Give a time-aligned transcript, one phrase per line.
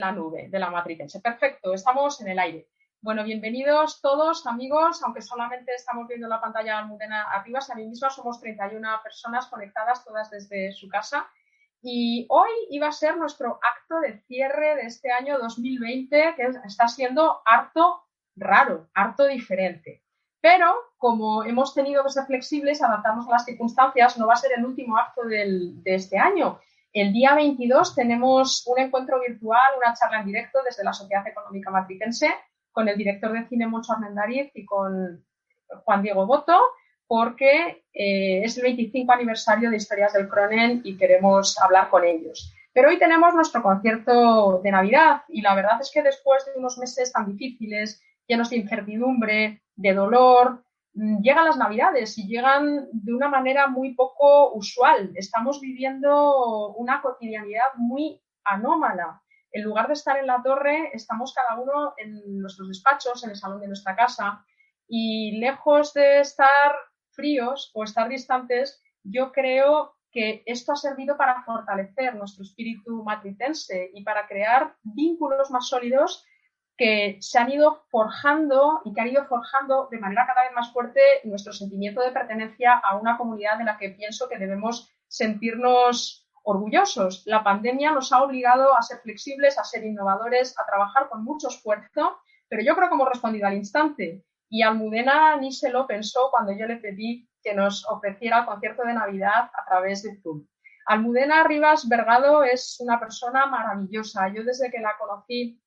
[0.00, 1.20] la nube de la matricense.
[1.20, 2.66] Perfecto, estamos en el aire.
[3.02, 8.10] Bueno, bienvenidos todos, amigos, aunque solamente estamos viendo la pantalla Almudena arriba, a mí misma
[8.10, 11.28] somos 31 personas conectadas, todas desde su casa.
[11.82, 16.88] Y hoy iba a ser nuestro acto de cierre de este año 2020, que está
[16.88, 18.02] siendo harto
[18.36, 20.02] raro, harto diferente.
[20.40, 24.52] Pero como hemos tenido que ser flexibles, adaptarnos a las circunstancias, no va a ser
[24.56, 26.58] el último acto de este año.
[26.92, 31.70] El día 22 tenemos un encuentro virtual, una charla en directo desde la Sociedad Económica
[31.70, 32.28] Matricense
[32.72, 35.24] con el director de cine Moncho Armendariz y con
[35.84, 36.60] Juan Diego Boto,
[37.06, 42.52] porque eh, es el 25 aniversario de Historias del Cronen y queremos hablar con ellos.
[42.72, 46.78] Pero hoy tenemos nuestro concierto de Navidad y la verdad es que después de unos
[46.78, 53.28] meses tan difíciles, llenos de incertidumbre, de dolor, llegan las navidades y llegan de una
[53.28, 55.12] manera muy poco usual.
[55.14, 59.22] Estamos viviendo una cotidianidad muy anómala.
[59.52, 63.36] En lugar de estar en la torre, estamos cada uno en nuestros despachos, en el
[63.36, 64.44] salón de nuestra casa
[64.88, 66.74] y lejos de estar
[67.10, 73.90] fríos o estar distantes, yo creo que esto ha servido para fortalecer nuestro espíritu matricense
[73.94, 76.24] y para crear vínculos más sólidos
[76.80, 80.72] que se han ido forjando y que han ido forjando de manera cada vez más
[80.72, 86.26] fuerte nuestro sentimiento de pertenencia a una comunidad de la que pienso que debemos sentirnos
[86.42, 87.22] orgullosos.
[87.26, 91.48] La pandemia nos ha obligado a ser flexibles, a ser innovadores, a trabajar con mucho
[91.48, 92.16] esfuerzo,
[92.48, 94.24] pero yo creo que hemos respondido al instante.
[94.48, 98.84] Y Almudena ni se lo pensó cuando yo le pedí que nos ofreciera el concierto
[98.84, 100.46] de Navidad a través de Zoom.
[100.86, 104.28] Almudena Rivas Vergado es una persona maravillosa.
[104.28, 105.60] Yo desde que la conocí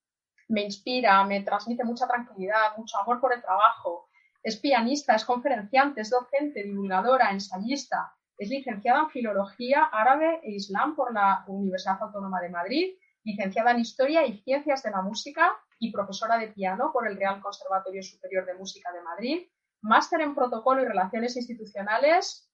[0.49, 4.09] me inspira, me transmite mucha tranquilidad, mucho amor por el trabajo.
[4.41, 8.13] Es pianista, es conferenciante, es docente, divulgadora, ensayista.
[8.37, 13.79] Es licenciada en Filología Árabe e Islam por la Universidad Autónoma de Madrid, licenciada en
[13.79, 18.45] Historia y Ciencias de la Música y profesora de piano por el Real Conservatorio Superior
[18.45, 19.47] de Música de Madrid,
[19.81, 22.49] máster en Protocolo y Relaciones Institucionales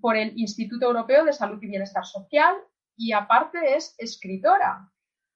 [0.00, 2.56] por el Instituto Europeo de Salud y Bienestar Social
[2.96, 4.90] y aparte es escritora.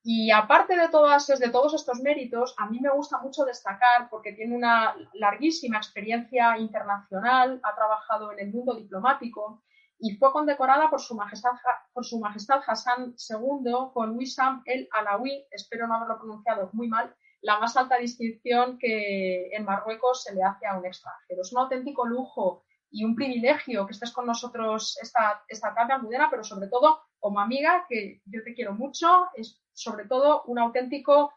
[0.05, 4.33] Y aparte de, todas, de todos estos méritos, a mí me gusta mucho destacar, porque
[4.33, 9.63] tiene una larguísima experiencia internacional, ha trabajado en el mundo diplomático
[10.01, 11.53] y fue condecorada por su majestad,
[11.93, 17.15] por su majestad Hassan II con Wissam el Alawi, espero no haberlo pronunciado muy mal,
[17.41, 21.43] la más alta distinción que en Marruecos se le hace a un extranjero.
[21.43, 26.29] Es un auténtico lujo y un privilegio que estés con nosotros esta, esta tarde, Almudena,
[26.29, 31.33] pero sobre todo como amiga, que yo te quiero mucho, es sobre todo un auténtico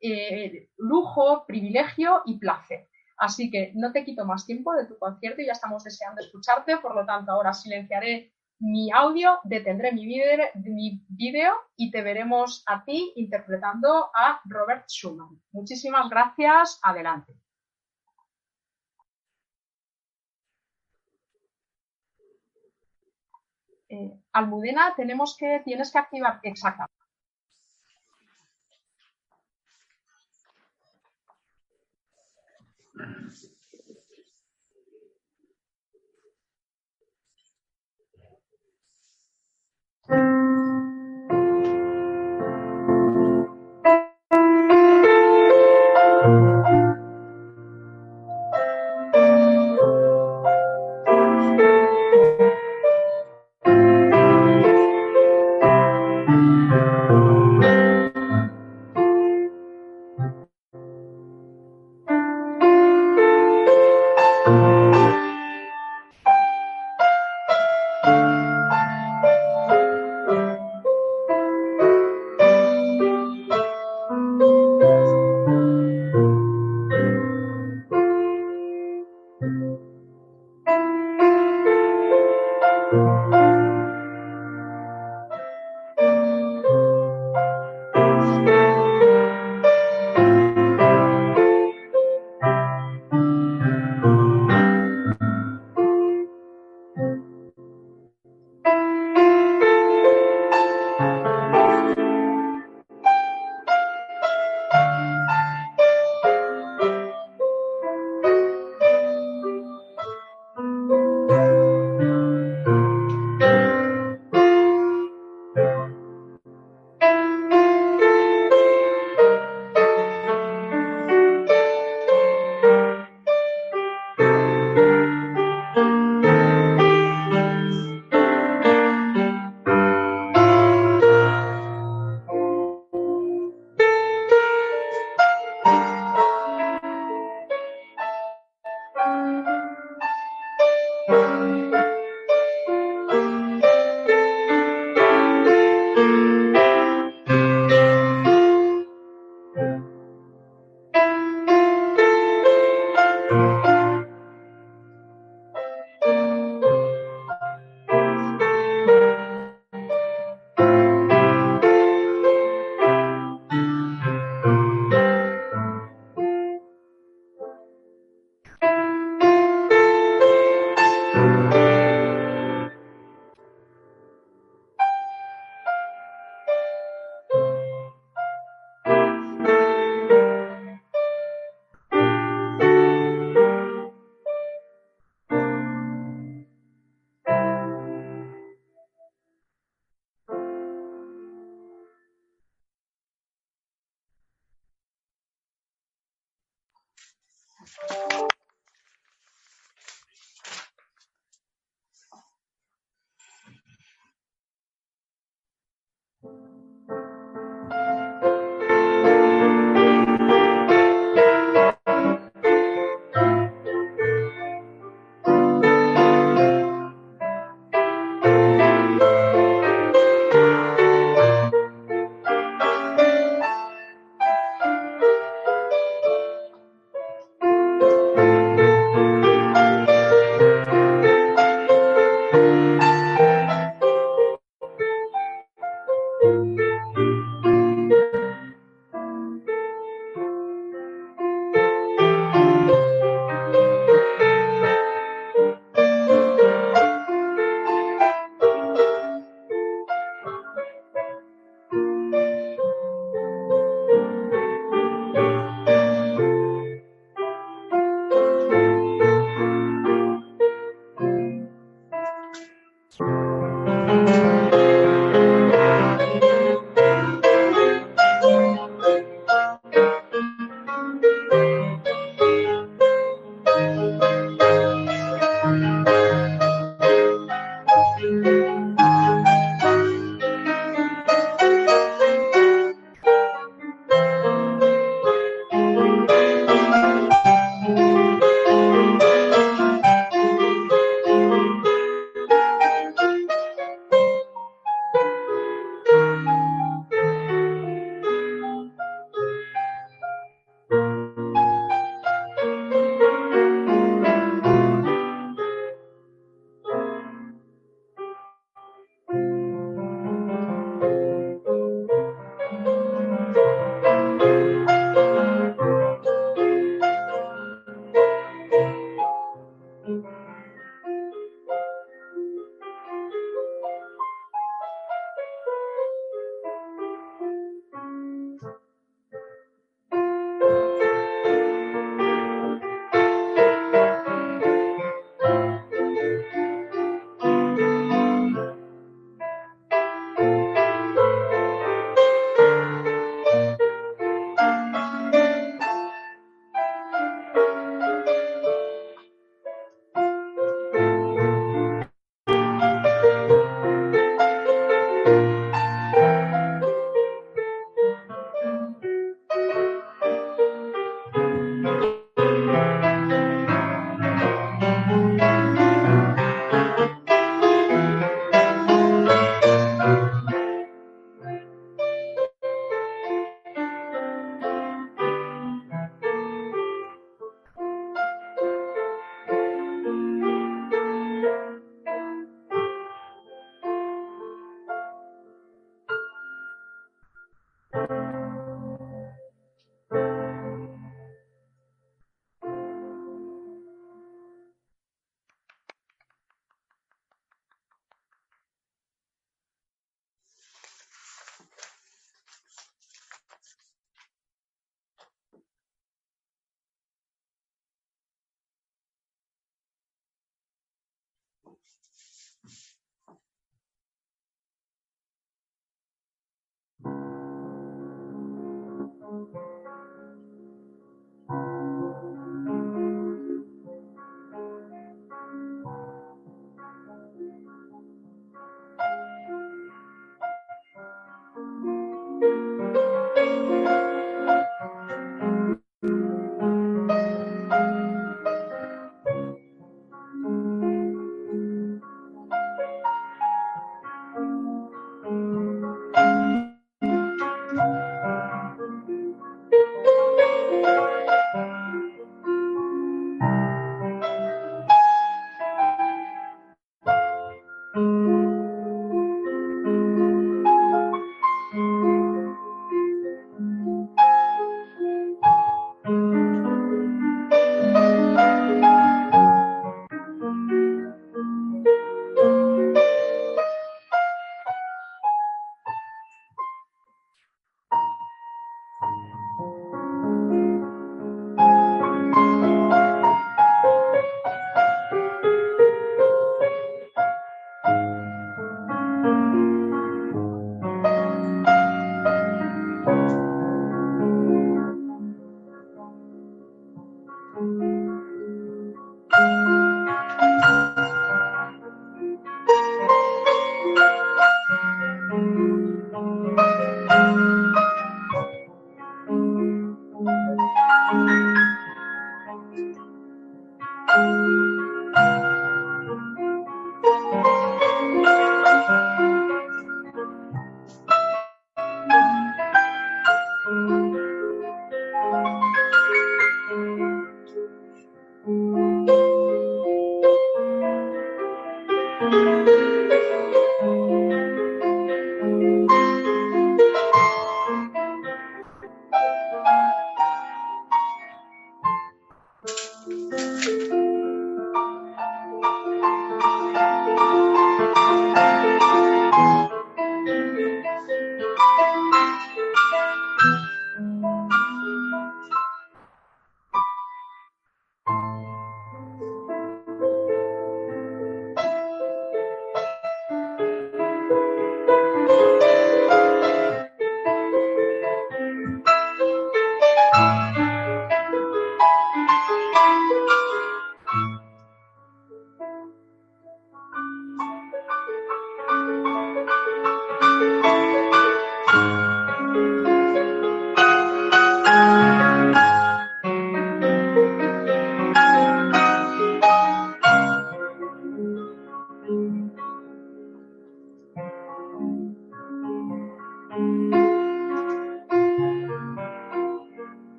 [0.00, 2.88] eh, lujo, privilegio y placer.
[3.18, 6.78] Así que no te quito más tiempo de tu concierto y ya estamos deseando escucharte,
[6.78, 13.12] por lo tanto ahora silenciaré mi audio, detendré mi vídeo y te veremos a ti
[13.16, 15.42] interpretando a Robert Schumann.
[15.52, 17.32] Muchísimas gracias, adelante.
[23.88, 26.99] Eh, Almudena, tenemos que, tienes que activar, exactamente.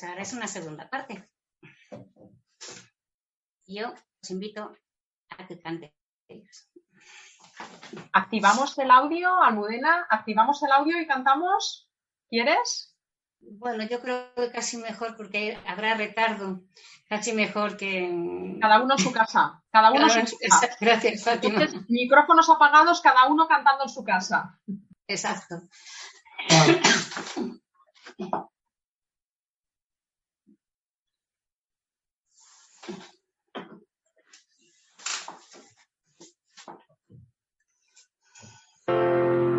[0.00, 1.28] Pues ahora es una segunda parte.
[3.66, 3.92] Yo
[4.22, 4.74] os invito
[5.36, 6.70] a que cantéis.
[8.12, 11.90] Activamos el audio, Almudena, activamos el audio y cantamos.
[12.30, 12.96] ¿Quieres?
[13.40, 16.62] Bueno, yo creo que casi mejor porque habrá retardo.
[17.06, 18.56] Casi mejor que.
[18.58, 19.62] Cada uno en su casa.
[19.70, 20.76] Cada uno en su casa.
[20.80, 21.66] Gracias, Fátima.
[21.88, 24.58] micrófonos apagados, cada uno cantando en su casa.
[25.06, 25.60] Exacto.
[32.86, 33.02] Thank
[39.44, 39.49] you.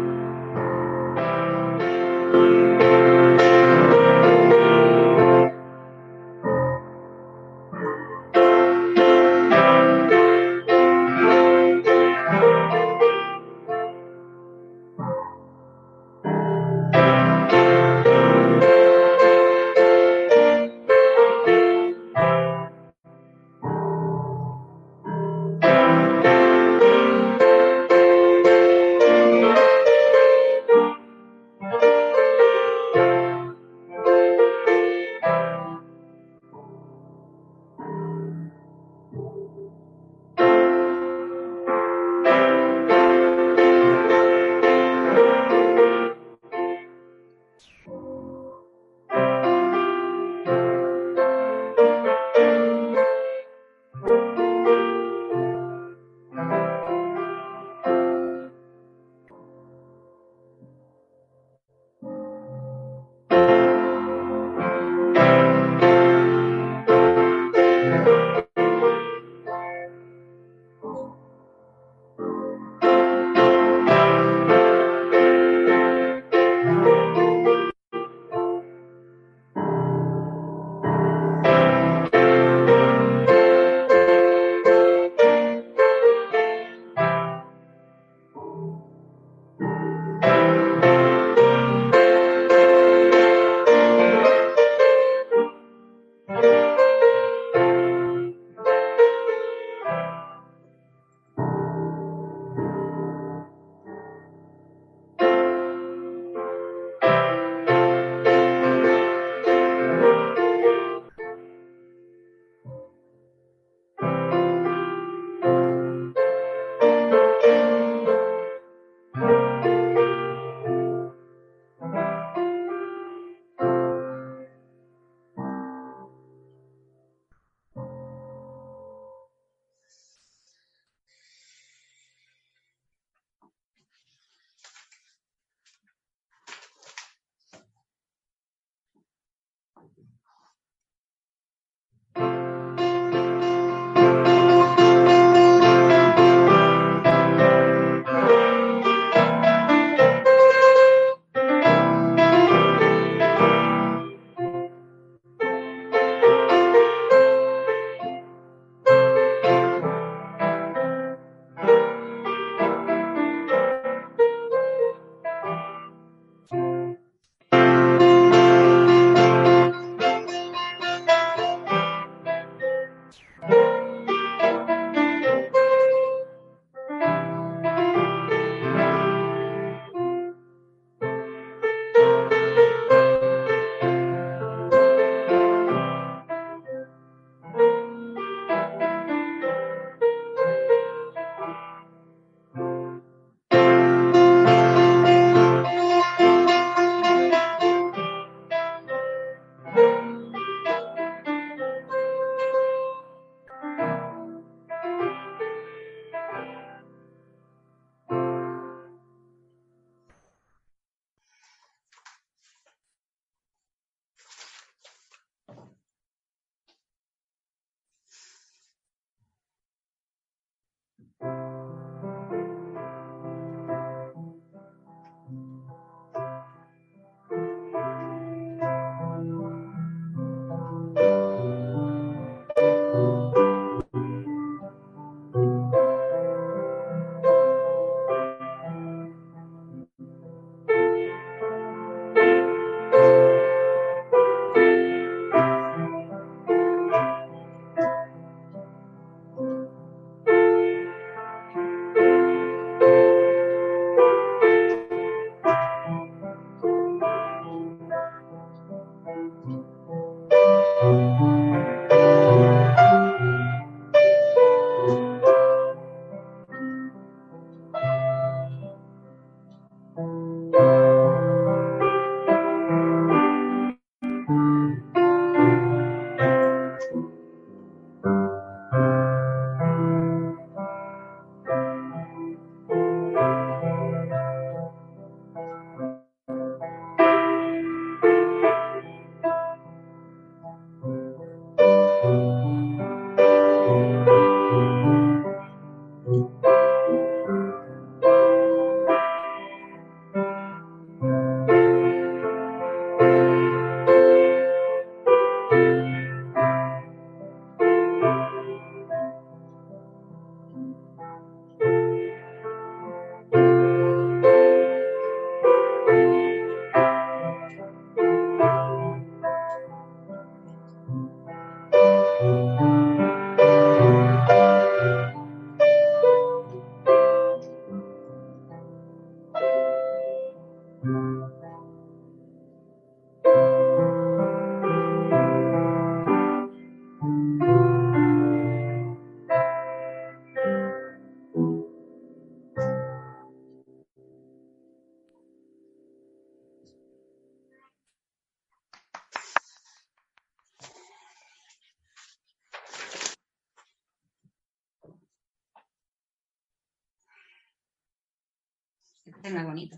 [359.23, 359.77] Es más bonito.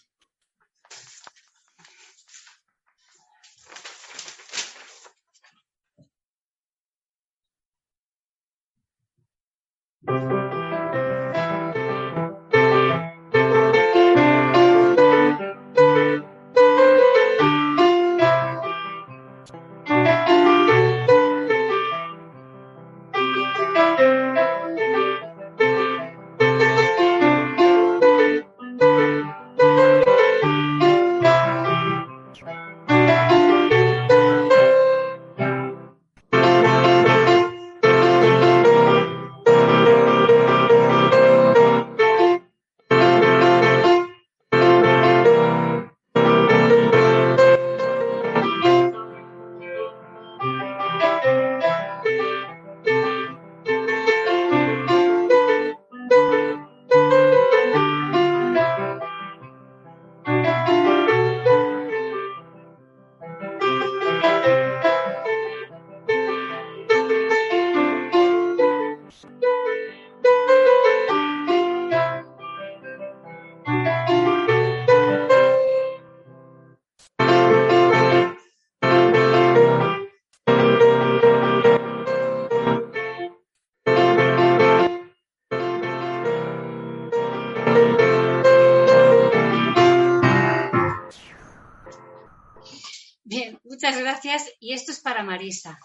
[94.61, 95.77] y esto es para Marisa.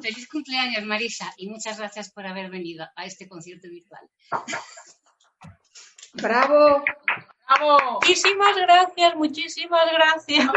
[0.00, 4.08] Feliz cumpleaños, Marisa, y muchas gracias por haber venido a este concierto virtual.
[6.14, 6.82] Bravo.
[7.92, 10.50] Muchísimas gracias, muchísimas gracias.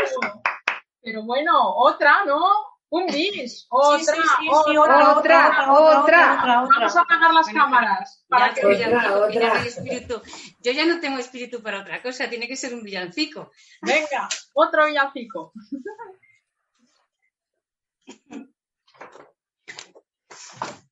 [1.02, 2.70] Pero bueno, otra, ¿no?
[2.92, 4.16] Un bis, otra,
[4.50, 8.26] otra, otra, otra, Vamos a apagar las cámaras.
[8.28, 8.62] Para que
[9.68, 10.20] espíritu.
[10.60, 13.52] Yo ya no tengo espíritu para otra cosa, tiene que ser un villancico.
[13.84, 15.54] Venga, otro villancico.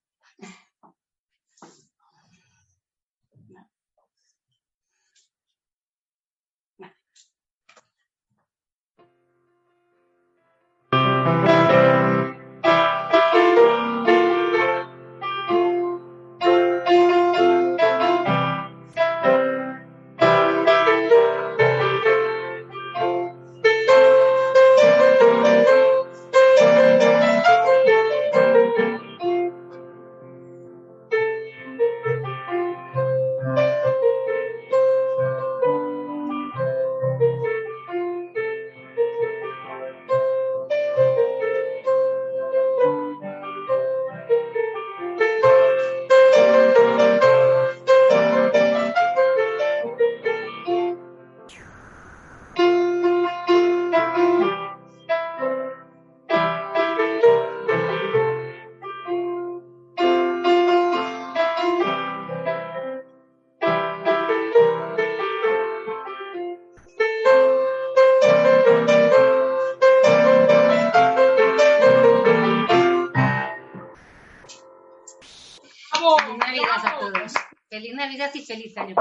[78.58, 78.96] feliz año.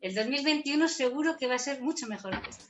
[0.00, 2.64] El 2021 seguro que va a ser mucho mejor que esto.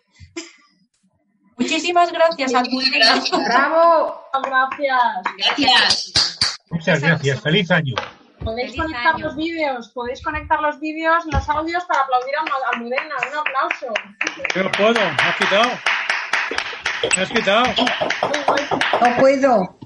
[1.58, 3.22] Muchísimas gracias, Almudena.
[3.46, 4.22] Bravo.
[4.42, 5.22] Gracias.
[5.38, 6.38] Gracias.
[6.70, 7.40] Muchas gracias.
[7.40, 7.94] Feliz año.
[8.44, 13.14] Podéis conectar los vídeos, podéis conectar los vídeos, los audios para aplaudir a Almudena.
[13.32, 13.86] Un aplauso.
[14.54, 15.70] Yo puedo, me has quitado.
[17.16, 17.64] Me has quitado.
[19.00, 19.78] No puedo.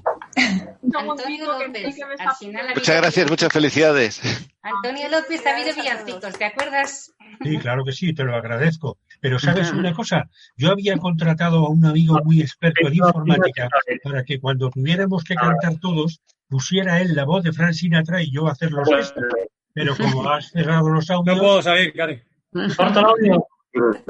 [0.97, 4.21] Antonio López, al final Muchas gracias, muchas felicidades.
[4.61, 7.13] Antonio López ha habido villancicos, ¿te acuerdas?
[7.43, 8.97] Sí, claro que sí, te lo agradezco.
[9.19, 13.69] Pero sabes una cosa, yo había contratado a un amigo muy experto en informática
[14.03, 18.31] para que cuando tuviéramos que cantar todos, pusiera él la voz de Frank Sinatra y
[18.31, 19.23] yo hacer los gestos.
[19.73, 21.37] Pero como has cerrado los audios...
[21.37, 22.21] No puedo salir, Cari.
[22.75, 23.47] Corta el audio.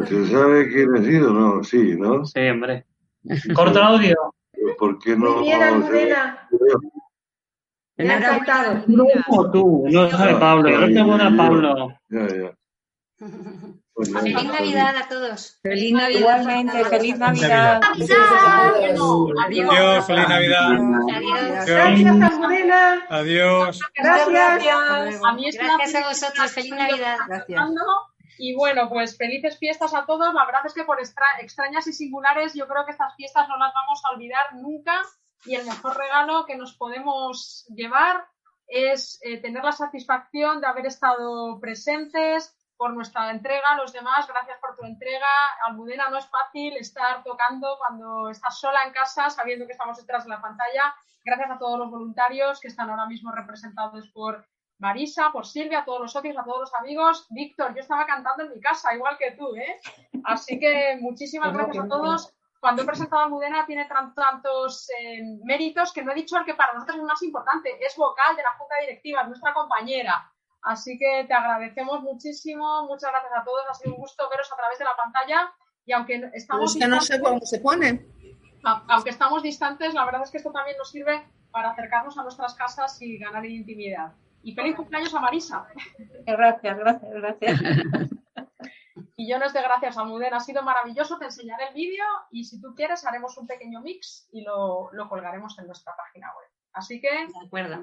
[0.07, 1.31] ¿Se sabe quién ha sido?
[1.31, 2.25] No, sí, ¿no?
[2.25, 2.85] Sí, hombre.
[3.53, 4.15] Corta el audio.
[4.77, 5.37] ¿Por qué no?
[5.37, 6.49] Muy bien, Almudena.
[7.97, 8.83] Me ha encantado.
[8.87, 10.69] No, tú, no sabe Pablo.
[10.69, 11.93] No te buena Pablo.
[12.09, 12.55] Ya, ya.
[13.93, 15.59] Pues feliz Navidad a todos.
[15.61, 16.19] Feliz Navidad.
[16.19, 17.81] Igualmente, feliz Navidad.
[19.47, 20.71] Adiós, feliz Navidad.
[21.09, 21.65] Adiós.
[21.67, 23.05] Gracias, Almudena.
[23.09, 23.79] Adiós.
[23.95, 25.15] Gracias.
[25.45, 26.51] Es Gracias a vosotros.
[26.51, 27.17] Feliz Navidad.
[27.27, 27.61] Gracias.
[28.37, 30.33] Y bueno, pues felices fiestas a todos.
[30.33, 33.57] La verdad es que por extra- extrañas y singulares, yo creo que estas fiestas no
[33.57, 35.01] las vamos a olvidar nunca.
[35.45, 38.25] Y el mejor regalo que nos podemos llevar
[38.67, 44.27] es eh, tener la satisfacción de haber estado presentes por nuestra entrega los demás.
[44.27, 45.27] Gracias por tu entrega.
[45.65, 50.23] Almudena, no es fácil estar tocando cuando estás sola en casa, sabiendo que estamos detrás
[50.23, 50.95] de la pantalla.
[51.23, 54.45] Gracias a todos los voluntarios que están ahora mismo representados por
[54.81, 57.27] Marisa, por Silvia, a todos los socios, a todos los amigos.
[57.29, 59.79] Víctor, yo estaba cantando en mi casa, igual que tú, ¿eh?
[60.25, 62.33] Así que muchísimas gracias a todos.
[62.59, 66.45] Cuando he presentado a Almudena tiene tan- tantos eh, méritos que no he dicho el
[66.45, 67.69] que para nosotros es más importante.
[67.83, 70.31] Es vocal de la Junta Directiva, es nuestra compañera.
[70.63, 72.83] Así que te agradecemos muchísimo.
[72.87, 73.63] Muchas gracias a todos.
[73.69, 75.53] Ha sido un gusto veros a través de la pantalla.
[75.85, 78.05] Y aunque estamos Es que no sé distantes- cómo se pone.
[78.89, 82.53] aunque estamos distantes, la verdad es que esto también nos sirve para acercarnos a nuestras
[82.55, 84.13] casas y ganar en intimidad.
[84.43, 85.67] Y feliz cumpleaños a Marisa.
[86.25, 87.59] Gracias, gracias, gracias.
[89.17, 90.37] Millones de gracias, Almudena.
[90.37, 91.17] Ha sido maravilloso.
[91.19, 95.07] Te enseñaré el vídeo y si tú quieres haremos un pequeño mix y lo, lo
[95.09, 96.47] colgaremos en nuestra página web.
[96.73, 97.75] Así que De acuerdo.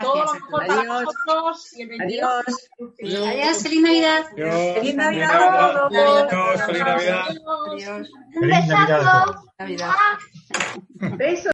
[0.00, 0.34] todo lo Gracias.
[0.34, 1.04] mejor para Adiós.
[1.04, 2.44] vosotros y el 22.
[3.02, 3.26] Adiós.
[3.26, 4.24] Adiós, feliz Navidad.
[4.32, 4.74] Adiós.
[4.74, 5.84] Feliz Navidad Navidad.
[5.84, 6.60] a todos.
[6.60, 7.24] Adiós, feliz Navidad.
[7.28, 7.72] Adiós.
[7.72, 8.10] Adiós.
[8.32, 9.44] Feliz Navidad a todos.
[9.58, 9.90] Navidad.
[11.16, 11.46] Besos.